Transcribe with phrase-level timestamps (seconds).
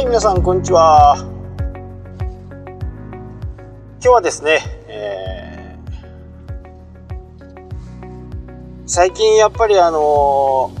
[0.00, 1.14] はい、皆さん、こんにちは。
[3.96, 10.72] 今日はですね、えー、最近やっぱりあの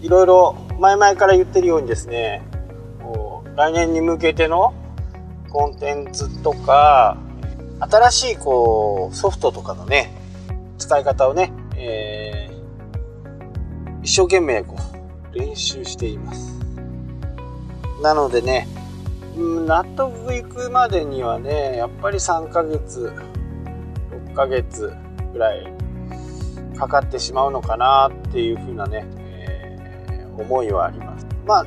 [0.00, 2.42] ー、いろいろ前々から言ってるようにですね、
[3.56, 4.72] 来年に向けての
[5.48, 7.18] コンテンツとか、
[7.80, 10.14] 新しいこうソフトとかのね、
[10.78, 14.76] 使い方をね、えー、一生懸命こ
[15.34, 16.59] う練習しています。
[18.02, 18.66] なのでね、
[19.36, 23.12] 納得いくまでにはね、やっぱり3ヶ月、
[24.10, 24.92] 6ヶ月
[25.32, 25.66] ぐらい
[26.78, 31.26] かかってしまうのかなっていうふうなね、えー、思いはあります。
[31.46, 31.66] まあ、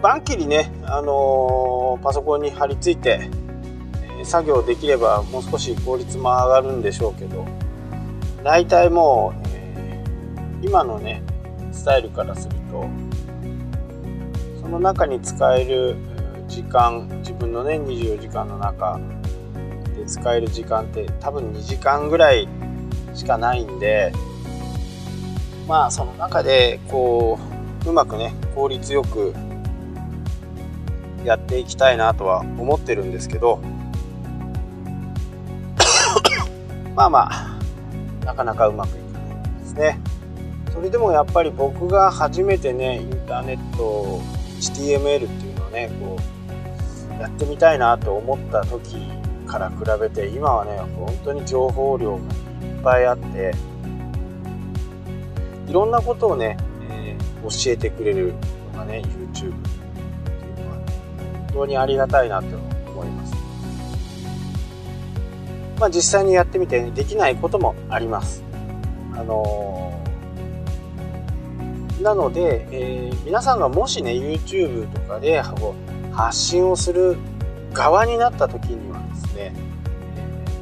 [0.00, 3.30] バンキリね、あのー、パソコンに貼り付いて、
[4.24, 7.46] 作業できればもう少し効率も上がるんでしょうけど、
[8.42, 10.04] 大体もう、え
[10.62, 11.22] 今のね、
[11.70, 12.88] スタイルからすると、
[14.72, 15.96] の中に使える
[16.48, 18.98] 時間自分のね24時間の中
[19.96, 22.48] で使える時間って多分2時間ぐらい
[23.14, 24.12] しかないんで
[25.68, 27.38] まあその中でこ
[27.84, 29.34] ううまくね効率よく
[31.24, 33.60] やっていきたいなとは思ってるんですけど
[36.96, 37.58] まあまあ
[38.24, 40.00] なかなかうまくいかないですね。
[40.72, 44.20] それでもやっぱり僕が初めてねインターネット
[44.62, 46.16] HTML っていうのをねこ
[47.18, 48.96] うやってみたいなと思った時
[49.46, 53.52] から比べて今はね本当に情報量がいっぱいあって
[55.66, 56.56] いろんなことをね、
[56.88, 58.34] えー、教えてくれる
[58.72, 60.84] のがね YouTube っていうのは、ね、
[61.48, 62.46] 本当にありがたいなと
[62.90, 63.34] 思います。
[65.78, 68.44] まあ実際にやってみて、できないこともあります。
[69.14, 69.81] あのー
[72.02, 75.42] なので、えー、皆さんがもしね YouTube とかで
[76.12, 77.16] 発信をする
[77.72, 79.54] 側になった時にはですね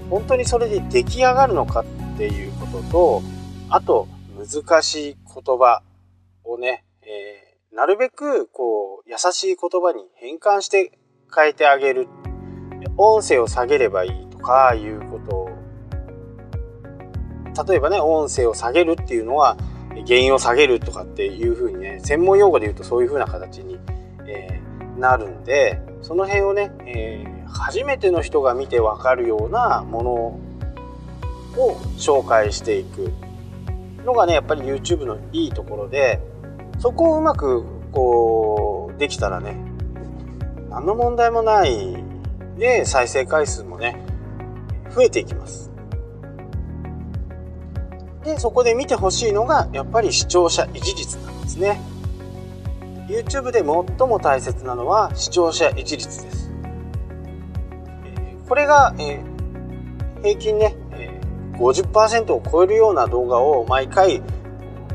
[0.08, 1.84] 本当にそれで出来上がるのかっ
[2.16, 3.22] ていうことと
[3.68, 5.82] あと難しい言葉
[6.44, 10.92] をね、えー、なるべくこう優しい言葉に変換して
[11.34, 12.08] 変えてあげる。
[12.96, 15.36] 音声を下げればいいとかいうこと。
[15.36, 15.50] を
[17.66, 19.56] 例えばね音声を下げるっていうのは
[20.06, 23.78] 原因を下げるとかっていうふうにね専門用語で言うとそういうふうな形に、
[24.26, 30.10] えー、なるんでその辺をね、えー、初めての人が見てわかるようなもの
[31.62, 33.12] を紹介していく
[34.04, 36.20] のがねやっぱり YouTube のいいところで
[36.78, 39.56] そこをうまくこうできたらね
[40.70, 42.04] 何の問題もない
[42.58, 44.04] で再生回数もね
[44.94, 45.69] 増えていきます。
[48.24, 51.80] でそこで見てほしいのがやっぱり視聴者維持率なんですね。
[53.08, 53.64] YouTube で最
[54.08, 56.50] も大切なのは視聴者維持率です、
[58.48, 59.20] これが、え
[60.22, 61.30] 平均ね、えー
[61.60, 64.22] 50%を超えるような動画を毎回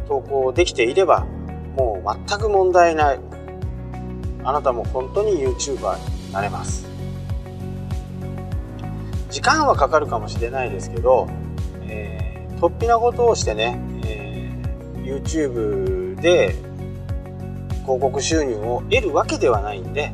[0.08, 1.25] 投稿できていれば
[1.78, 3.19] もう全く問題ない。
[4.44, 5.97] あなたも本当に YouTuber
[6.28, 6.88] になれます。
[9.30, 11.28] 時間はかかるかもしれないですけど
[11.88, 12.25] え
[12.59, 16.55] 突飛なことをしてね、えー、YouTube で
[17.83, 20.11] 広告収入を得るわけではないんで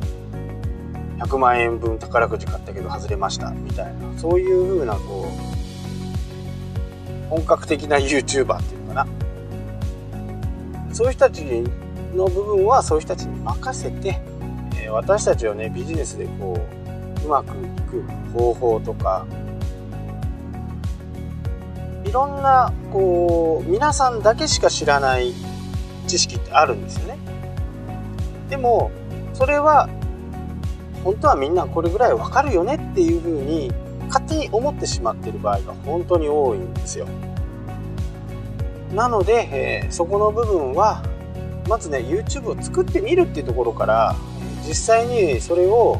[1.18, 5.30] 100万円分宝くじ買ったけど外れましたみたいなそういう風なこう
[7.28, 9.06] 本格的な YouTuber っていうのかな。
[10.92, 11.40] そういう人たち
[12.14, 14.20] の部分はそういう人たちに任せて、
[14.76, 16.60] えー、私たちはねビジネスでこ
[17.22, 17.60] ううまくい
[17.90, 19.26] く方法とか
[22.12, 25.32] いろんなこう皆さんだけしか知らない
[26.06, 27.16] 知識ってあるんですよね。
[28.50, 28.90] でも
[29.32, 29.88] それは
[31.04, 33.72] 本当はみんなこれぐらいわかるよねっていうふうに
[34.08, 37.06] 勝手に思ってしまってる場合が本当に多いんですよ。
[38.92, 39.48] なので、
[39.82, 41.02] えー、そこの部分は
[41.66, 44.14] まずね YouTube を作ってみるっていうところから
[44.68, 45.98] 実際にそれを、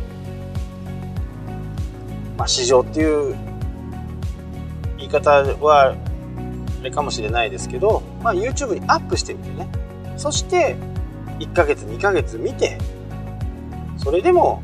[2.37, 3.35] まあ、市場っていう
[4.99, 5.97] 言い方は
[6.83, 9.69] あれかもしれないですけど、まあ、YouTube にアップしてみてね。
[10.17, 10.75] そして
[11.39, 12.77] 1ヶ月2ヶ月見て
[13.97, 14.61] それでも、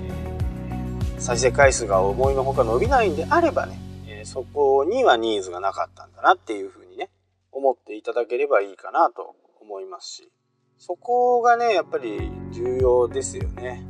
[0.00, 3.78] えー、再生回数が思いのほか伸びないんであればね、
[4.08, 7.10] えー、そこにはニーズがなかったんだなっていうふうにね
[7.52, 10.32] 思っていただければいいかなと思いますし。
[10.78, 13.86] そこがねやっぱり重要ですよね。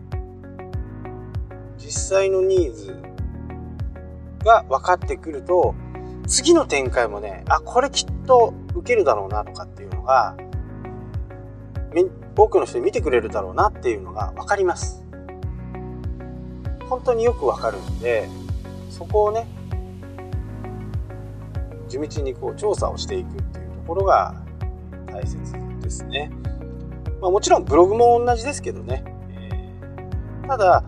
[1.78, 2.96] 実際のニーズ
[4.44, 5.76] が分かってくると
[6.26, 10.36] 次の展開もねあこれきっと受けるだろうなとかっていうのが
[12.36, 15.02] 多くの人に見てくれるだろうなっていうのが分かります。
[16.88, 18.28] 本当によく分かるんで
[18.90, 19.46] そこをね
[21.88, 24.34] 地道にこう調査をしていくっていうところが
[25.06, 25.38] 大切
[25.80, 26.30] ですね、
[27.20, 29.04] まあ、もちろんブログも同じですけどね、
[30.44, 30.84] え、ただ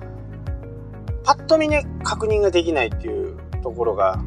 [1.24, 4.22] パッと見ね確認ができないっていうところが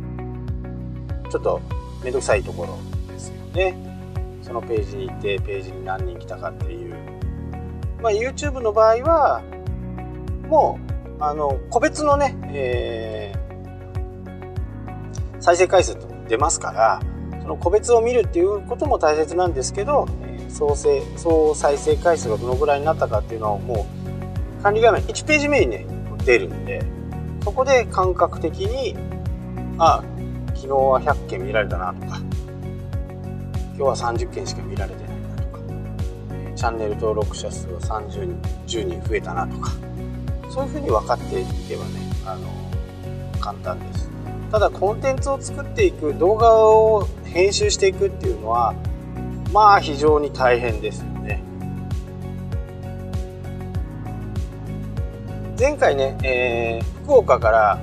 [1.31, 1.61] ちょっと
[2.03, 2.77] めんどくさいところ
[3.13, 3.75] ですよね。
[4.41, 6.95] そのページに行ってページに何人来たかっていう。
[8.01, 9.41] まあ YouTube の場合は
[10.49, 10.79] も
[11.19, 16.99] うあの個別のね、えー、再生回数と出ますから
[17.41, 20.07] その個別を見るっていうことも大切なんですけど
[20.49, 23.85] 総生総再生回数がどのぐらいになったかっていうのはも
[24.59, 25.85] う管理画面1ページ目にね
[26.25, 26.83] 出るんで
[27.43, 28.95] そこで感覚的に
[29.77, 30.03] あ
[30.61, 32.19] 昨日は100件見られたなとか。
[33.75, 35.59] 今日は30件しか見られてないなとか。
[36.55, 39.71] チャンネル登録者数は30人10人増えたなとか。
[40.51, 41.91] そういうふうに分かっていけばね
[42.27, 42.47] あの
[43.39, 44.11] 簡単です。
[44.51, 48.75] ただコンテンツを作っていく動画を編集していくっていうのは
[49.51, 51.41] まあ非常に大変ですよね。
[55.57, 57.79] 前回ね、えー、福岡から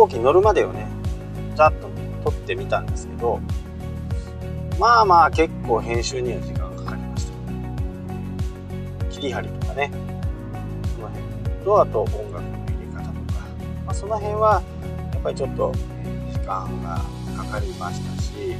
[0.00, 0.86] 行機に乗るまでをね
[1.56, 1.90] ざっと
[2.24, 3.40] 撮ってみたんですけど
[4.78, 9.04] まあまあ結構編集には時間がかかりました。
[9.10, 9.90] 切り張りとかね。
[10.94, 11.64] その辺。
[11.64, 13.40] とあと音楽の入れ方とか、
[13.84, 14.62] まあ、その辺は
[15.12, 15.74] やっぱりちょっと
[16.32, 17.02] 時間が
[17.36, 18.56] かかりましたし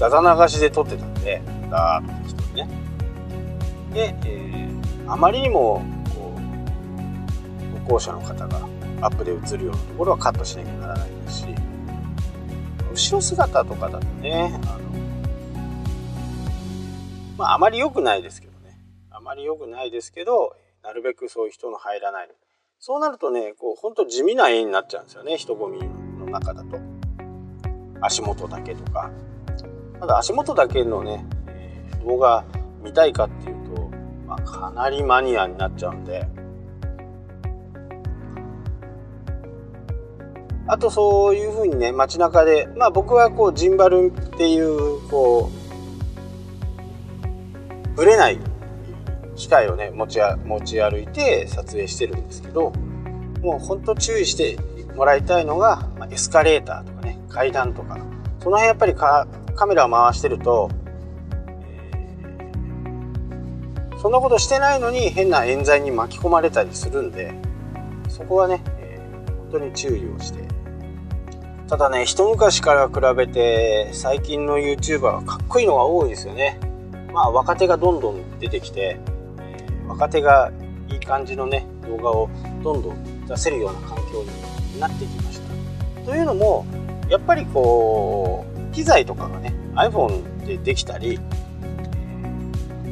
[0.00, 1.40] だだ流しで撮ってたんで
[1.70, 2.68] ダーッと適当にね。
[3.94, 5.84] で、えー、あまりにも
[6.16, 11.46] こう歩行者の方がアップで映るようなところはカットしなきゃならないですし
[12.92, 14.90] 後ろ姿とかだとねあの
[17.38, 18.78] まああまり良くないですけどね。
[19.10, 22.28] あまり良くないですけどなるべくそういう人の入らない
[22.78, 25.36] そうなるとねこう本当地味な絵になっちゃうんですよね。
[25.36, 25.80] 人混み
[26.18, 26.78] の中だと。
[28.00, 29.10] 足元だけとか。
[30.00, 32.44] ただ足元だけのね、えー、動画
[32.82, 33.90] 見たいかっていうと、
[34.26, 36.26] まあ、かなりマニアになっちゃうんで。
[40.70, 45.50] あとそういうふうにね街中でまあ僕はこうジンバルンっていうこ
[47.92, 48.38] うぶれない
[49.34, 52.70] 機械をね持ち持ち歩いて撮影してるんですけど
[53.42, 54.58] もうほんと注意して
[54.94, 57.98] もらいたいのが、まあエスカレーターとかね階段とか。
[58.42, 60.70] その辺やっぱりカメラを回してると、
[61.62, 67.34] えー、そんなことしてないのに変な冤罪に巻き込まれたりするんで
[68.08, 70.49] そこはね、えー、本当に注意をして
[71.70, 76.58] ただね一昔から比べて最近の YouTuber はかっこいいのが多いですよね。
[77.12, 78.98] まあ若手がどんどん出てきて、
[79.38, 80.50] え、若手が
[80.88, 82.28] いい感じのね動画を
[82.64, 84.24] どんどん出せるような環境
[84.74, 86.04] になってきました。
[86.04, 86.66] というのも
[87.08, 91.20] やっぱりこう機材とかがね iPhone でできたり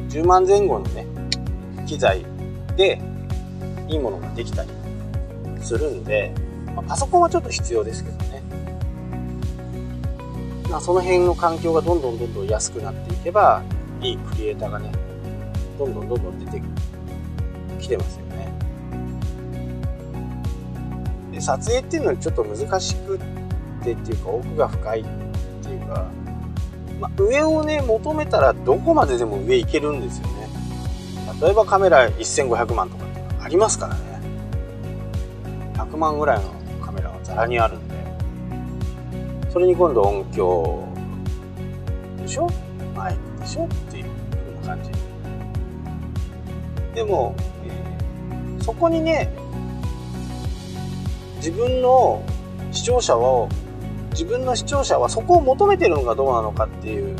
[0.07, 1.05] 10万前後のね
[1.85, 2.25] 機材
[2.77, 3.01] で
[3.89, 4.69] いいものができたり
[5.61, 6.33] するんで、
[6.67, 8.28] まあ、パソコンはちょっと必要ですけど
[10.69, 13.63] まあ、その辺の環境がどんどんどんどん安くなっていけば
[14.01, 14.91] いいクリエイターがね
[15.77, 16.61] どんどんどんどん出て
[17.79, 18.53] きてますよね。
[21.31, 23.19] で撮影っていうのはちょっと難しくっ
[23.83, 25.05] てっていうか奥が深いっ
[25.63, 26.05] ていうか、
[26.99, 30.49] まあ、上をね求めたらどこまででも上行けるんですよね。
[31.41, 33.05] 例えばカメラ1500万とか
[33.41, 34.01] ありますからね。
[35.75, 36.51] 100万ぐらいの
[36.85, 37.68] カメラはざらにあ
[39.51, 40.87] それに今度音響
[42.17, 42.47] でしょ？
[42.95, 43.65] マイクでしょ？
[43.65, 44.11] っていうよ
[44.61, 44.91] うな感じ。
[46.95, 49.29] でも、えー、そこにね
[51.37, 52.23] 自分の
[52.71, 53.49] 視聴者を
[54.11, 57.15] 自分の視聴者はそこを求めてるのかどうなのかっていう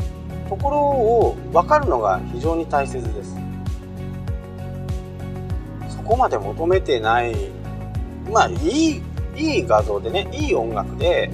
[0.48, 3.36] ところを分かるのが非常に大切です。
[5.88, 7.34] そこまで求めてない。
[8.30, 9.02] まあいい
[9.36, 11.30] いい画像でねいい音楽で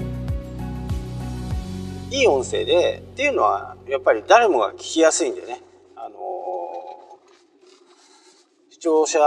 [2.10, 5.60] いい音声でっていうのはやっぱり誰もが聞きやすいんでね、
[5.96, 9.18] あのー、視聴者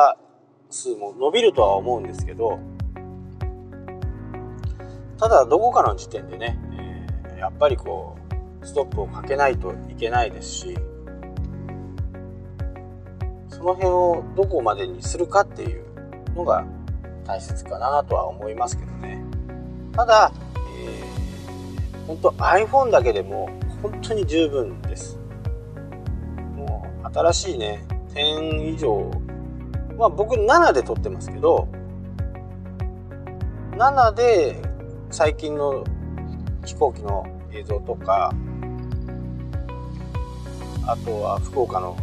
[0.69, 2.59] 数も伸びるとは思うんですけど
[5.17, 6.57] ただどこかの時点でね、
[7.27, 8.17] えー、やっぱりこ
[8.61, 10.77] うストップをかけないといけないですし
[13.49, 15.85] その辺をどこまでにするかっていう
[16.33, 16.65] のが
[17.25, 19.21] 大切かなとは思いますけどね。
[19.91, 20.31] ただ
[22.09, 23.51] 本当 iPhone だけでも
[23.83, 25.19] 本当に十分です。
[26.55, 27.85] もう新しいね
[28.15, 29.11] 10以上。
[29.95, 31.67] まあ僕7で撮ってますけど
[33.73, 34.59] 7で
[35.11, 35.83] 最近の
[36.65, 38.33] 飛行機の映像とか
[40.87, 41.95] あとは福岡の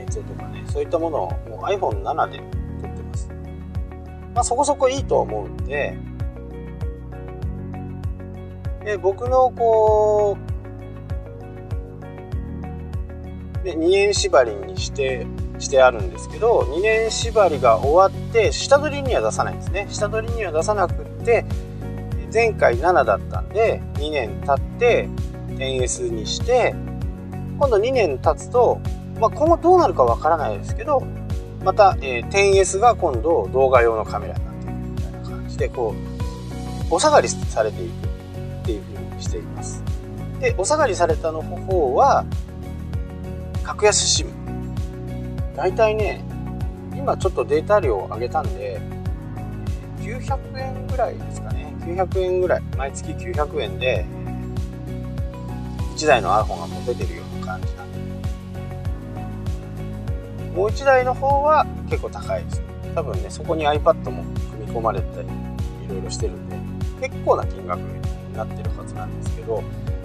[0.00, 2.38] 映像とかねそういったものをもう iPhone7 で
[2.80, 3.28] 撮ってます。
[4.34, 5.98] まあそこそこいいと思うんで
[8.86, 10.38] で僕のこ
[13.60, 15.26] うで2年縛りにして
[15.58, 19.88] してあるんですけど2年縛りが終わって下取りには出さないんですね。
[19.90, 21.44] 下取りには出さなくって
[22.32, 25.08] 前回7だったんで2年経って
[25.48, 26.72] 10S にして
[27.58, 28.80] 今度2年経つと、
[29.18, 31.02] まあ、今後どうなるかわからないですけど
[31.64, 35.92] また、えー、10S が今度動画用のカメラになっていくみたいな感じでこ
[36.88, 38.05] うお下がりされていく
[39.18, 39.82] しています。
[40.40, 42.24] でお下がりされたの方は
[43.62, 44.28] 格安 SIM
[45.56, 46.22] 大体ね
[46.94, 48.80] 今ちょっとデータ量を上げたんで
[50.00, 51.74] 900円ぐらいですかね。
[51.80, 52.62] 900円ぐらい。
[52.76, 54.04] 毎月900円で
[55.96, 57.98] 1台の iPhone がもう出てるような感じなんで。
[60.54, 62.62] もう1台の方は結構高いです。
[62.94, 65.30] 多分ねそこに iPad も組み込まれたりい
[65.88, 66.56] ろいろしてるんで
[67.08, 67.80] 結構な金額
[68.36, 69.62] なってるはずなんですけど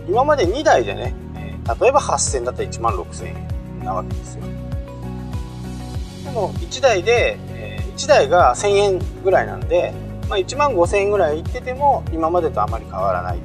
[0.08, 4.44] 今まで2台でね、え、例えば8000だったら1万6000円なわけですよ。
[6.26, 9.94] でも1台で、え、1台が1000円ぐらいなんで、
[10.28, 13.40] まあ、1万5000円ぐらいいってても今までとあまり変わらない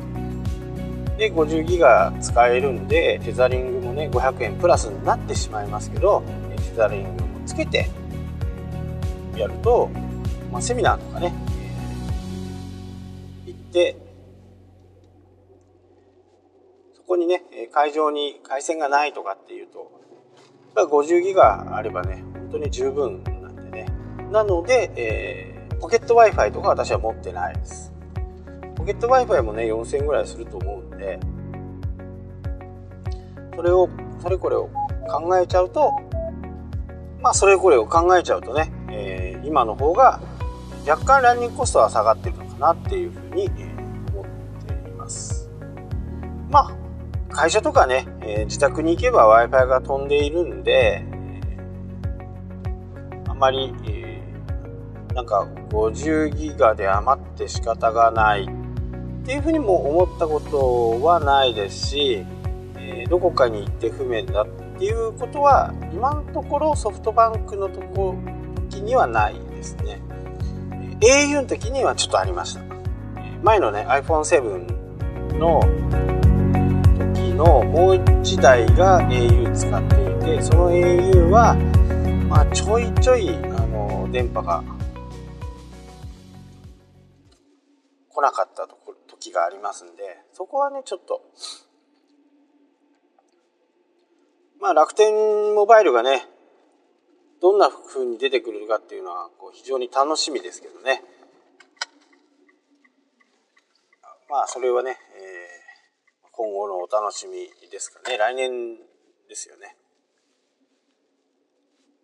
[1.18, 6.22] で50ギガ使えるんでテザリングもね500円プラスになってしまいますけど
[6.56, 7.88] テザリングもつけて
[9.34, 9.90] やると、
[10.52, 11.34] まあ、セミナーとかね、
[13.46, 13.96] えー、行って
[16.94, 19.90] そこにね会場に回線がないとかっていうと
[20.74, 23.86] 50ギガあればね本当に十分なんでね。
[24.30, 27.92] なので、えー、ポケット Wi-Fi とか私は持ってないです。
[28.74, 31.18] ポケット Wi-Fi もね4000ぐらいすると思うんで
[33.54, 33.88] それを
[34.20, 34.68] それこれを
[35.08, 35.92] 考えちゃうと
[37.22, 40.20] まあそれこれを考えちゃうとね、えー、今の方が
[40.86, 43.48] 若干ランニングコストは下がってるのかなっていうふうに
[44.12, 45.50] 思っています。
[46.48, 46.85] まあ
[47.36, 51.04] 会社とかね、えー、自宅に行けば Wi-Fi が飛んでいるんで、
[53.28, 62.24] あまり、えー、なんか50ギガで余って仕方がないっていうふうにも思ったことはないですし、
[62.78, 64.46] えー、どこかに行って不便だっ
[64.78, 68.16] ていうことは今のところソフトバンクのとこ
[68.70, 70.00] 時にはないですね。
[71.00, 72.62] au の時にはちょっとありました。
[73.42, 75.60] 前のね iPhone7 の
[77.36, 81.54] のもう1台が au 使っていてその au は、
[82.28, 84.64] まあ、ちょいちょいあの電波が
[88.08, 88.76] 来なかったと
[89.06, 90.02] 時がありますんで
[90.32, 91.20] そこはねちょっと
[94.60, 95.12] まあ楽天
[95.54, 96.26] モバイルがね
[97.42, 101.02] どんな風に出てくるかっていうのはこう非常に楽しみですけどね。
[104.30, 105.35] まあそれはね、えー
[106.46, 108.16] 今後のお楽しみですかね。
[108.16, 108.76] 来年
[109.28, 109.76] ですよね。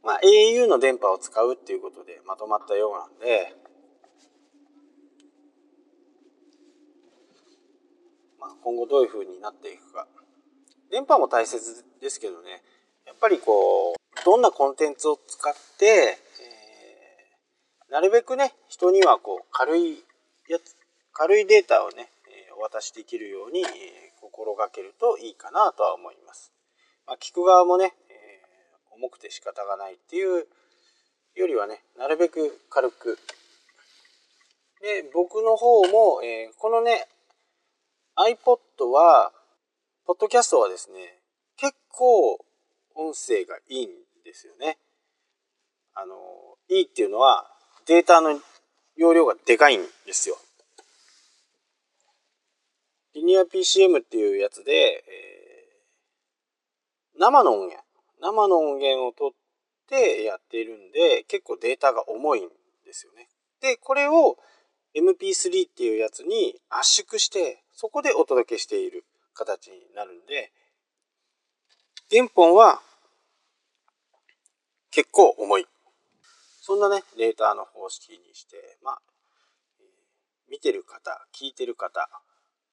[0.03, 3.55] まあ、au の電波を使うっていうことでまとまったようなんで、
[8.41, 10.09] まあ、今後どういうふうになっていくか。
[10.91, 12.65] 電波も大切ですけどね、
[13.07, 20.03] やっぱりこう、どんなコンテンツを使って、えー、なるべくね、人にはこう、軽い
[20.49, 20.75] やつ、
[21.13, 22.12] 軽いデータをね、
[22.63, 26.53] 渡しできるように、え心がけるといいかなとは思います。
[27.07, 30.47] まあ、聞く側もね、えー、重くて仕方がないっていう
[31.35, 33.19] よりはね、なるべく軽く。
[34.81, 37.09] で、僕の方も、えー、このね、
[38.17, 39.33] iPod は、
[40.05, 41.19] ポッドキャストはですね、
[41.57, 42.39] 結構
[42.95, 43.89] 音声がいいん
[44.25, 44.79] ですよね。
[45.95, 46.15] あの、
[46.69, 47.47] いいっていうのは
[47.87, 48.41] データの
[48.97, 50.37] 容量がでかいんですよ。
[53.23, 57.85] リニア PCM っていうやつで、えー、生の音源、
[58.21, 59.35] 生の音源を取っ
[59.89, 62.49] てやっているんで、結構データが重いん
[62.85, 63.29] ですよね。
[63.61, 64.39] で、これを
[64.97, 70.51] MP3 っていうやつに圧縮して、そこでお届けしている形になるんで、
[72.11, 72.83] 原本は
[74.91, 75.67] 結構重い。
[76.61, 79.03] そんなね、データの方式にして、まあ、
[80.51, 82.09] 見てる方、聞いてる方、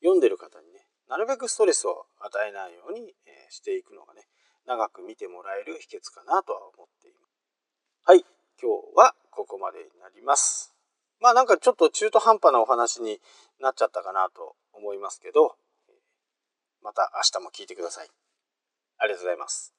[0.01, 4.27] 読んでる方にねなるべくストレスを与えないように、えしていくのがね、
[4.68, 7.34] 長く見てもらえる秘訣かなとは思っています。
[8.06, 8.24] はい、
[8.62, 10.75] 今日はここまでになります。
[11.20, 13.20] まあなんかちょっと中途半端なお話に
[13.60, 15.56] なっちゃったかなと思いますけど、
[16.84, 18.08] また明日も聞いてください。
[19.00, 19.78] ありがとうございます。